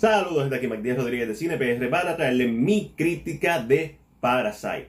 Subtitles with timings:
[0.00, 4.88] Saludos desde aquí Mac Díaz Rodríguez de CinePR para traerle mi crítica de Parasite.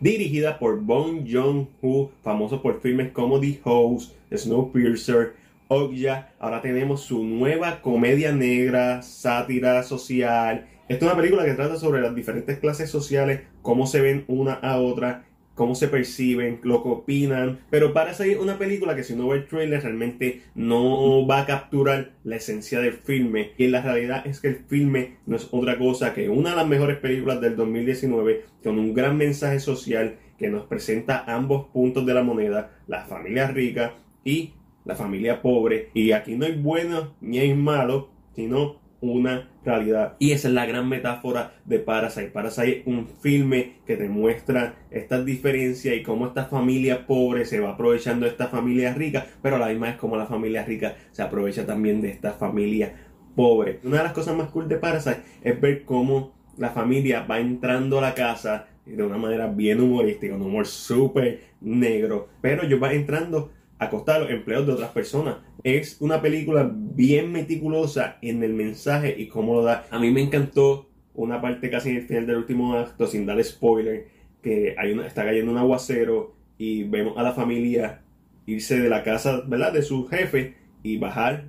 [0.00, 5.34] Dirigida por Bong Joon-ho, famoso por filmes como The Host, Snowpiercer,
[5.68, 6.32] Okja.
[6.38, 10.66] Ahora tenemos su nueva comedia negra, sátira social.
[10.88, 14.54] Esta es una película que trata sobre las diferentes clases sociales, cómo se ven una
[14.54, 15.26] a otra
[15.60, 17.58] cómo se perciben, lo que opinan.
[17.68, 21.44] Pero para salir una película que si no ve el trailer realmente no va a
[21.44, 23.50] capturar la esencia del filme.
[23.58, 26.66] Y la realidad es que el filme no es otra cosa que una de las
[26.66, 32.14] mejores películas del 2019 con un gran mensaje social que nos presenta ambos puntos de
[32.14, 34.54] la moneda, la familia rica y
[34.86, 35.90] la familia pobre.
[35.92, 40.16] Y aquí no hay bueno ni hay malo, sino una realidad.
[40.18, 42.28] Y esa es la gran metáfora de Parasite.
[42.28, 47.60] Parasite es un filme que te muestra estas diferencias y cómo esta familia pobre se
[47.60, 50.96] va aprovechando de esta familia rica, pero a la misma es como la familia rica
[51.10, 52.94] se aprovecha también de esta familia
[53.34, 53.80] pobre.
[53.84, 57.98] Una de las cosas más cool de Parasite es ver cómo la familia va entrando
[57.98, 62.92] a la casa de una manera bien humorística, un humor súper negro, pero ellos van
[62.92, 65.38] entrando a costa de los empleos de otras personas.
[65.64, 69.86] Es una película bien meticulosa en el mensaje y cómo lo da.
[69.90, 73.42] A mí me encantó una parte casi en el final del último acto, sin dar
[73.42, 74.08] spoiler,
[74.42, 78.02] que hay una, está cayendo un aguacero y vemos a la familia
[78.46, 79.72] irse de la casa, ¿verdad?
[79.72, 81.46] De su jefe y bajar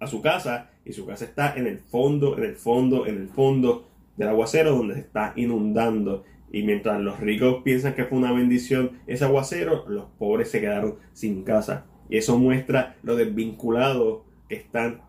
[0.00, 3.28] a su casa y su casa está en el fondo, en el fondo, en el
[3.28, 6.24] fondo del aguacero donde se está inundando.
[6.52, 10.96] Y mientras los ricos piensan que fue una bendición ese aguacero, los pobres se quedaron
[11.12, 11.86] sin casa.
[12.08, 15.02] Y eso muestra lo desvinculado que están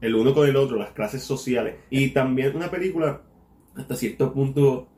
[0.00, 1.76] el uno con el otro, las clases sociales.
[1.90, 3.22] Y también una película
[3.74, 4.88] hasta cierto punto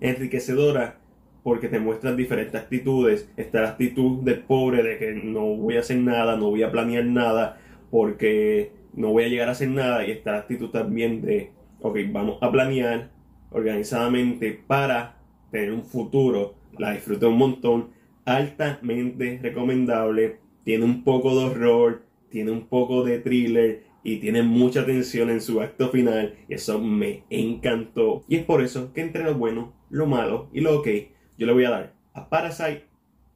[0.00, 0.98] enriquecedora
[1.42, 3.30] porque te muestra diferentes actitudes.
[3.36, 6.70] Está la actitud del pobre de que no voy a hacer nada, no voy a
[6.70, 10.06] planear nada porque no voy a llegar a hacer nada.
[10.06, 11.50] Y está la actitud también de,
[11.82, 13.10] ok, vamos a planear,
[13.50, 15.18] organizadamente para
[15.50, 16.54] tener un futuro.
[16.78, 17.90] La disfruté un montón.
[18.24, 20.38] Altamente recomendable.
[20.64, 25.40] Tiene un poco de horror, tiene un poco de thriller y tiene mucha tensión en
[25.40, 26.34] su acto final.
[26.48, 28.24] Y eso me encantó.
[28.28, 30.88] Y es por eso que entre lo bueno, lo malo y lo ok,
[31.36, 32.84] yo le voy a dar a Parasite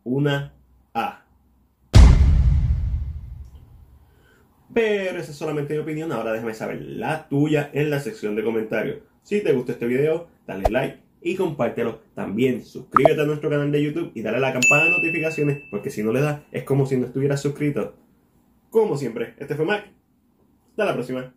[0.04, 0.54] una
[0.94, 1.25] A.
[4.76, 6.12] Pero esa es solamente mi opinión.
[6.12, 8.98] Ahora déjame saber la tuya en la sección de comentarios.
[9.22, 12.00] Si te gustó este video, dale like y compártelo.
[12.14, 15.88] También suscríbete a nuestro canal de YouTube y dale a la campana de notificaciones, porque
[15.88, 17.94] si no le das, es como si no estuvieras suscrito.
[18.68, 19.86] Como siempre, este fue Mac.
[20.72, 21.32] Hasta la próxima.